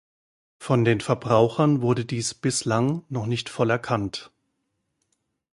Von 0.57 0.83
den 0.83 0.99
Verbrauchern 0.99 1.83
wurde 1.83 2.05
dies 2.05 2.33
bislang 2.33 3.05
noch 3.09 3.27
nicht 3.27 3.49
voll 3.49 3.69
erkannt. 3.69 4.31